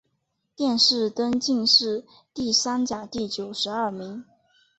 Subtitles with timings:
[0.55, 4.25] 殿试登进士第三甲第九十二名。